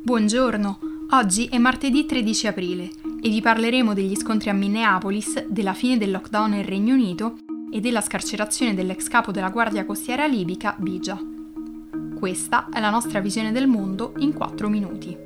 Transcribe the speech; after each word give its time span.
Buongiorno, 0.00 0.78
oggi 1.10 1.46
è 1.46 1.58
martedì 1.58 2.06
13 2.06 2.46
aprile 2.46 2.90
e 3.20 3.28
vi 3.28 3.40
parleremo 3.42 3.94
degli 3.94 4.14
scontri 4.14 4.48
a 4.48 4.54
Minneapolis, 4.54 5.44
della 5.48 5.74
fine 5.74 5.98
del 5.98 6.12
lockdown 6.12 6.50
nel 6.50 6.64
Regno 6.64 6.94
Unito 6.94 7.38
e 7.70 7.80
della 7.80 8.00
scarcerazione 8.00 8.74
dell'ex 8.74 9.08
capo 9.08 9.32
della 9.32 9.50
Guardia 9.50 9.84
Costiera 9.84 10.24
libica 10.26 10.74
Bija. 10.78 11.18
Questa 12.16 12.68
è 12.72 12.80
la 12.80 12.90
nostra 12.90 13.20
visione 13.20 13.50
del 13.52 13.66
mondo 13.66 14.14
in 14.18 14.32
4 14.32 14.68
minuti. 14.68 15.16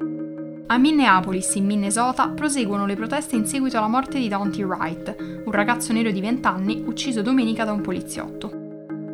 A 0.67 0.79
Minneapolis, 0.79 1.55
in 1.55 1.67
Minnesota, 1.67 2.31
proseguono 2.31 2.87
le 2.87 2.97
proteste 2.97 3.37
in 3.37 3.47
seguito 3.47 3.77
alla 3.77 3.89
morte 3.89 4.19
di 4.19 4.27
Dante 4.27 4.65
Wright, 4.65 5.43
un 5.45 5.53
ragazzo 5.53 5.93
nero 5.93 6.11
di 6.11 6.21
20 6.21 6.47
anni 6.49 6.83
ucciso 6.87 7.21
domenica 7.21 7.65
da 7.65 7.73
un 7.73 7.83
poliziotto. 7.83 8.62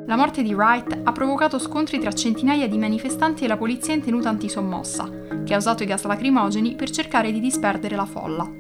La 0.09 0.17
morte 0.17 0.43
di 0.43 0.55
Wright 0.55 1.01
ha 1.05 1.13
provocato 1.13 1.59
scontri 1.59 1.99
tra 1.99 2.11
centinaia 2.13 2.67
di 2.67 2.79
manifestanti 2.79 3.45
e 3.45 3.47
la 3.47 3.59
polizia 3.59 3.93
in 3.93 4.01
tenuta 4.01 4.31
antisommossa, 4.31 5.07
che 5.45 5.53
ha 5.53 5.59
usato 5.59 5.83
i 5.83 5.87
gas 5.87 6.05
lacrimogeni 6.05 6.77
per 6.77 6.89
cercare 6.89 7.31
di 7.31 7.41
disperdere 7.41 7.95
la 7.95 8.07
folla. 8.07 8.51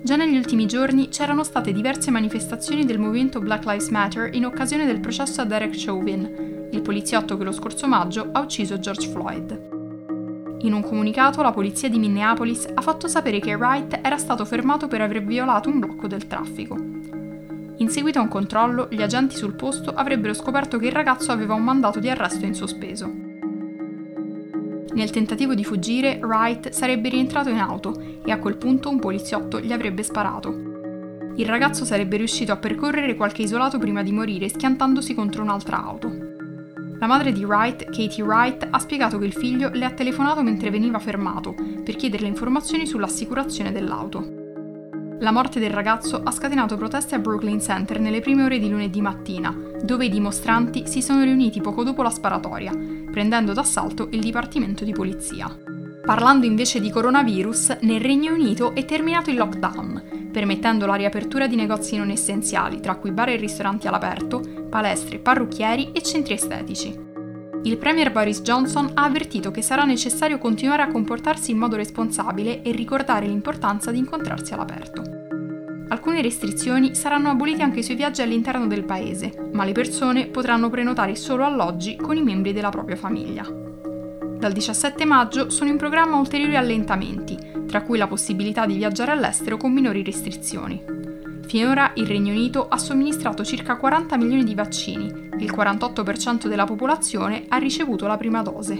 Già 0.00 0.14
negli 0.14 0.36
ultimi 0.36 0.66
giorni 0.66 1.08
c'erano 1.08 1.42
state 1.42 1.72
diverse 1.72 2.12
manifestazioni 2.12 2.84
del 2.84 3.00
movimento 3.00 3.40
Black 3.40 3.64
Lives 3.64 3.88
Matter 3.88 4.32
in 4.36 4.46
occasione 4.46 4.86
del 4.86 5.00
processo 5.00 5.40
a 5.40 5.44
Derek 5.44 5.74
Chauvin, 5.76 6.68
il 6.70 6.80
poliziotto 6.80 7.36
che 7.36 7.42
lo 7.42 7.50
scorso 7.50 7.88
maggio 7.88 8.28
ha 8.30 8.38
ucciso 8.38 8.78
George 8.78 9.08
Floyd. 9.08 10.58
In 10.60 10.72
un 10.74 10.82
comunicato 10.82 11.42
la 11.42 11.50
polizia 11.50 11.88
di 11.88 11.98
Minneapolis 11.98 12.68
ha 12.72 12.82
fatto 12.82 13.08
sapere 13.08 13.40
che 13.40 13.56
Wright 13.56 13.98
era 14.00 14.16
stato 14.16 14.44
fermato 14.44 14.86
per 14.86 15.00
aver 15.00 15.24
violato 15.24 15.70
un 15.70 15.80
blocco 15.80 16.06
del 16.06 16.28
traffico. 16.28 16.97
In 17.78 17.90
seguito 17.90 18.18
a 18.18 18.22
un 18.22 18.28
controllo, 18.28 18.88
gli 18.90 19.02
agenti 19.02 19.36
sul 19.36 19.54
posto 19.54 19.92
avrebbero 19.94 20.34
scoperto 20.34 20.78
che 20.78 20.86
il 20.86 20.92
ragazzo 20.92 21.30
aveva 21.30 21.54
un 21.54 21.62
mandato 21.62 22.00
di 22.00 22.10
arresto 22.10 22.44
in 22.44 22.54
sospeso. 22.54 23.06
Nel 24.94 25.10
tentativo 25.10 25.54
di 25.54 25.62
fuggire, 25.62 26.18
Wright 26.20 26.70
sarebbe 26.70 27.08
rientrato 27.08 27.50
in 27.50 27.58
auto 27.58 28.20
e 28.24 28.32
a 28.32 28.38
quel 28.38 28.56
punto 28.56 28.90
un 28.90 28.98
poliziotto 28.98 29.60
gli 29.60 29.72
avrebbe 29.72 30.02
sparato. 30.02 30.50
Il 31.36 31.46
ragazzo 31.46 31.84
sarebbe 31.84 32.16
riuscito 32.16 32.50
a 32.50 32.56
percorrere 32.56 33.14
qualche 33.14 33.42
isolato 33.42 33.78
prima 33.78 34.02
di 34.02 34.10
morire 34.10 34.48
schiantandosi 34.48 35.14
contro 35.14 35.44
un'altra 35.44 35.80
auto. 35.80 36.10
La 36.98 37.06
madre 37.06 37.30
di 37.30 37.44
Wright, 37.44 37.84
Katie 37.84 38.24
Wright, 38.24 38.66
ha 38.68 38.78
spiegato 38.80 39.18
che 39.18 39.26
il 39.26 39.32
figlio 39.32 39.70
le 39.72 39.84
ha 39.84 39.92
telefonato 39.92 40.42
mentre 40.42 40.70
veniva 40.70 40.98
fermato 40.98 41.54
per 41.84 41.94
chiederle 41.94 42.26
informazioni 42.26 42.86
sull'assicurazione 42.86 43.70
dell'auto. 43.70 44.37
La 45.20 45.32
morte 45.32 45.58
del 45.58 45.70
ragazzo 45.70 46.22
ha 46.22 46.30
scatenato 46.30 46.76
proteste 46.76 47.16
a 47.16 47.18
Brooklyn 47.18 47.60
Center 47.60 47.98
nelle 47.98 48.20
prime 48.20 48.44
ore 48.44 48.60
di 48.60 48.68
lunedì 48.68 49.00
mattina, 49.00 49.52
dove 49.82 50.04
i 50.04 50.10
dimostranti 50.10 50.86
si 50.86 51.02
sono 51.02 51.24
riuniti 51.24 51.60
poco 51.60 51.82
dopo 51.82 52.02
la 52.02 52.10
sparatoria, 52.10 52.72
prendendo 53.10 53.52
d'assalto 53.52 54.06
il 54.12 54.20
Dipartimento 54.20 54.84
di 54.84 54.92
Polizia. 54.92 55.52
Parlando 56.04 56.46
invece 56.46 56.80
di 56.80 56.90
coronavirus, 56.90 57.78
nel 57.80 58.00
Regno 58.00 58.32
Unito 58.32 58.76
è 58.76 58.84
terminato 58.84 59.30
il 59.30 59.36
lockdown, 59.36 60.30
permettendo 60.30 60.86
la 60.86 60.94
riapertura 60.94 61.48
di 61.48 61.56
negozi 61.56 61.96
non 61.96 62.10
essenziali, 62.10 62.80
tra 62.80 62.94
cui 62.94 63.10
bar 63.10 63.30
e 63.30 63.36
ristoranti 63.36 63.88
all'aperto, 63.88 64.40
palestre, 64.70 65.18
parrucchieri 65.18 65.90
e 65.92 66.00
centri 66.00 66.34
estetici. 66.34 67.07
Il 67.64 67.76
Premier 67.76 68.12
Boris 68.12 68.40
Johnson 68.42 68.90
ha 68.94 69.04
avvertito 69.04 69.50
che 69.50 69.62
sarà 69.62 69.84
necessario 69.84 70.38
continuare 70.38 70.82
a 70.82 70.88
comportarsi 70.88 71.50
in 71.50 71.58
modo 71.58 71.76
responsabile 71.76 72.62
e 72.62 72.70
ricordare 72.70 73.26
l'importanza 73.26 73.90
di 73.90 73.98
incontrarsi 73.98 74.54
all'aperto. 74.54 75.02
Alcune 75.88 76.22
restrizioni 76.22 76.94
saranno 76.94 77.30
abolite 77.30 77.62
anche 77.62 77.82
sui 77.82 77.94
viaggi 77.94 78.22
all'interno 78.22 78.66
del 78.66 78.84
paese, 78.84 79.50
ma 79.52 79.64
le 79.64 79.72
persone 79.72 80.26
potranno 80.26 80.70
prenotare 80.70 81.16
solo 81.16 81.44
alloggi 81.44 81.96
con 81.96 82.16
i 82.16 82.22
membri 82.22 82.52
della 82.52 82.70
propria 82.70 82.96
famiglia. 82.96 83.44
Dal 83.44 84.52
17 84.52 85.04
maggio 85.04 85.50
sono 85.50 85.70
in 85.70 85.76
programma 85.76 86.16
ulteriori 86.16 86.56
allentamenti, 86.56 87.36
tra 87.66 87.82
cui 87.82 87.98
la 87.98 88.06
possibilità 88.06 88.66
di 88.66 88.76
viaggiare 88.76 89.10
all'estero 89.10 89.56
con 89.56 89.72
minori 89.72 90.04
restrizioni. 90.04 91.07
Finora 91.48 91.92
il 91.94 92.06
Regno 92.06 92.30
Unito 92.30 92.68
ha 92.68 92.76
somministrato 92.76 93.42
circa 93.42 93.78
40 93.78 94.18
milioni 94.18 94.44
di 94.44 94.54
vaccini, 94.54 95.06
il 95.06 95.50
48% 95.50 96.46
della 96.46 96.66
popolazione 96.66 97.46
ha 97.48 97.56
ricevuto 97.56 98.06
la 98.06 98.18
prima 98.18 98.42
dose. 98.42 98.74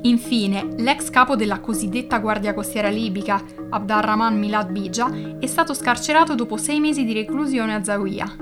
Infine, 0.00 0.68
l'ex 0.78 1.10
capo 1.10 1.36
della 1.36 1.60
cosiddetta 1.60 2.18
Guardia 2.20 2.54
Costiera 2.54 2.88
libica, 2.88 3.38
Abdarrahman 3.68 4.38
Milad 4.38 4.70
Bija, 4.70 5.36
è 5.38 5.44
stato 5.44 5.74
scarcerato 5.74 6.34
dopo 6.34 6.56
sei 6.56 6.80
mesi 6.80 7.04
di 7.04 7.12
reclusione 7.12 7.74
a 7.74 7.84
Zawiya. 7.84 8.36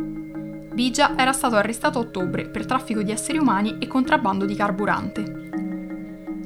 Bija 0.73 1.17
era 1.17 1.33
stato 1.33 1.57
arrestato 1.57 1.99
a 1.99 2.03
ottobre 2.03 2.49
per 2.49 2.65
traffico 2.65 3.03
di 3.03 3.11
esseri 3.11 3.39
umani 3.39 3.79
e 3.81 3.89
contrabbando 3.89 4.45
di 4.45 4.55
carburante. 4.55 5.49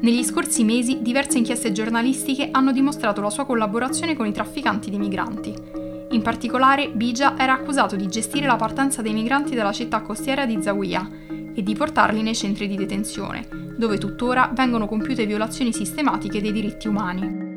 Negli 0.00 0.24
scorsi 0.24 0.64
mesi 0.64 1.02
diverse 1.02 1.36
inchieste 1.36 1.72
giornalistiche 1.72 2.48
hanno 2.50 2.72
dimostrato 2.72 3.20
la 3.20 3.28
sua 3.28 3.44
collaborazione 3.44 4.16
con 4.16 4.26
i 4.26 4.32
trafficanti 4.32 4.88
di 4.88 4.98
migranti. 4.98 5.80
In 6.12 6.20
particolare, 6.20 6.90
Bija 6.90 7.38
era 7.38 7.54
accusato 7.54 7.96
di 7.96 8.06
gestire 8.06 8.46
la 8.46 8.56
partenza 8.56 9.00
dei 9.00 9.14
migranti 9.14 9.54
dalla 9.54 9.72
città 9.72 10.02
costiera 10.02 10.44
di 10.44 10.62
Zawiya 10.62 11.08
e 11.54 11.62
di 11.62 11.74
portarli 11.74 12.22
nei 12.22 12.34
centri 12.34 12.68
di 12.68 12.76
detenzione, 12.76 13.48
dove 13.78 13.96
tuttora 13.96 14.50
vengono 14.54 14.86
compiute 14.86 15.24
violazioni 15.24 15.72
sistematiche 15.72 16.42
dei 16.42 16.52
diritti 16.52 16.86
umani. 16.86 17.50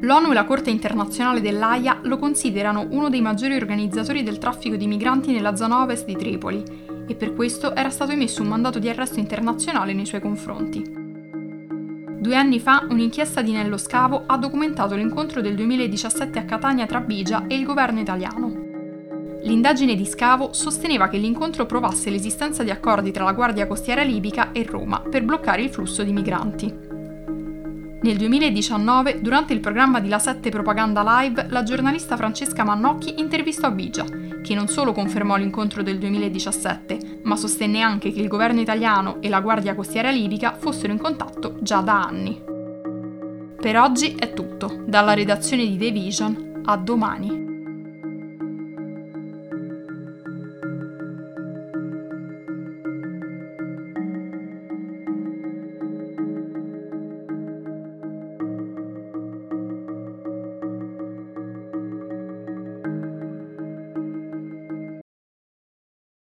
L'ONU 0.00 0.30
e 0.30 0.34
la 0.34 0.44
Corte 0.44 0.70
internazionale 0.70 1.42
dell'AIA 1.42 2.00
lo 2.04 2.16
considerano 2.16 2.86
uno 2.88 3.10
dei 3.10 3.20
maggiori 3.20 3.54
organizzatori 3.54 4.22
del 4.22 4.38
traffico 4.38 4.76
di 4.76 4.86
migranti 4.86 5.30
nella 5.30 5.54
zona 5.54 5.82
ovest 5.82 6.06
di 6.06 6.16
Tripoli 6.16 6.62
e 7.06 7.14
per 7.14 7.34
questo 7.34 7.74
era 7.74 7.90
stato 7.90 8.12
emesso 8.12 8.40
un 8.40 8.48
mandato 8.48 8.78
di 8.78 8.88
arresto 8.88 9.18
internazionale 9.18 9.92
nei 9.92 10.06
suoi 10.06 10.22
confronti. 10.22 10.99
Due 12.20 12.36
anni 12.36 12.60
fa 12.60 12.84
un'inchiesta 12.86 13.40
di 13.40 13.52
Nello 13.52 13.78
Scavo 13.78 14.24
ha 14.26 14.36
documentato 14.36 14.94
l'incontro 14.94 15.40
del 15.40 15.54
2017 15.54 16.38
a 16.38 16.44
Catania 16.44 16.84
tra 16.84 17.00
Bigia 17.00 17.46
e 17.46 17.54
il 17.54 17.64
governo 17.64 17.98
italiano. 17.98 18.52
L'indagine 19.44 19.94
di 19.94 20.04
Scavo 20.04 20.52
sosteneva 20.52 21.08
che 21.08 21.16
l'incontro 21.16 21.64
provasse 21.64 22.10
l'esistenza 22.10 22.62
di 22.62 22.68
accordi 22.68 23.10
tra 23.10 23.24
la 23.24 23.32
Guardia 23.32 23.66
Costiera 23.66 24.02
libica 24.02 24.52
e 24.52 24.64
Roma 24.64 25.00
per 25.00 25.24
bloccare 25.24 25.62
il 25.62 25.70
flusso 25.70 26.02
di 26.02 26.12
migranti. 26.12 26.70
Nel 28.02 28.16
2019, 28.18 29.22
durante 29.22 29.54
il 29.54 29.60
programma 29.60 29.98
di 29.98 30.10
La 30.10 30.18
7 30.18 30.50
Propaganda 30.50 31.02
Live, 31.02 31.46
la 31.48 31.62
giornalista 31.62 32.18
Francesca 32.18 32.64
Mannocchi 32.64 33.18
intervistò 33.18 33.72
Bigia, 33.72 34.04
che 34.42 34.54
non 34.54 34.68
solo 34.68 34.92
confermò 34.92 35.36
l'incontro 35.36 35.82
del 35.82 35.98
2017, 35.98 37.20
ma 37.24 37.36
sostenne 37.36 37.80
anche 37.80 38.12
che 38.12 38.20
il 38.20 38.28
governo 38.28 38.60
italiano 38.60 39.20
e 39.20 39.28
la 39.28 39.40
Guardia 39.40 39.74
Costiera 39.74 40.10
libica 40.10 40.54
fossero 40.58 40.92
in 40.92 40.98
contatto 40.98 41.56
già 41.60 41.80
da 41.80 42.02
anni. 42.02 42.42
Per 43.60 43.78
oggi 43.78 44.14
è 44.18 44.32
tutto, 44.32 44.82
dalla 44.86 45.14
redazione 45.14 45.66
di 45.66 45.76
The 45.76 45.90
Vision, 45.90 46.62
a 46.64 46.76
domani. 46.76 47.49